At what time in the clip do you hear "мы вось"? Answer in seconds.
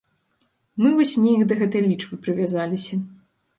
0.83-1.13